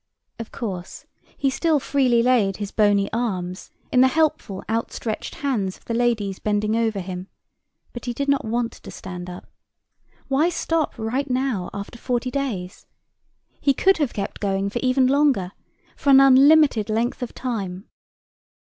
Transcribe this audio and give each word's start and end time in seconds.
Of 0.39 0.51
course, 0.51 1.05
he 1.37 1.51
still 1.51 1.79
freely 1.79 2.23
laid 2.23 2.57
his 2.57 2.71
bony 2.71 3.07
arms 3.13 3.69
in 3.91 4.01
the 4.01 4.07
helpful 4.07 4.63
outstretched 4.67 5.35
hands 5.35 5.77
of 5.77 5.85
the 5.85 5.93
ladies 5.93 6.39
bending 6.39 6.75
over 6.75 6.99
him, 6.99 7.27
but 7.93 8.05
he 8.05 8.11
did 8.13 8.27
not 8.27 8.43
want 8.43 8.71
to 8.71 8.89
stand 8.89 9.29
up. 9.29 9.45
Why 10.27 10.49
stop 10.49 10.97
right 10.97 11.29
now 11.29 11.69
after 11.71 11.99
forty 11.99 12.31
days? 12.31 12.87
He 13.59 13.75
could 13.75 13.97
have 13.99 14.13
kept 14.13 14.39
going 14.39 14.71
for 14.71 14.79
even 14.79 15.05
longer, 15.05 15.51
for 15.95 16.09
an 16.09 16.19
unlimited 16.19 16.89
length 16.89 17.21
of 17.21 17.35
time. 17.35 17.87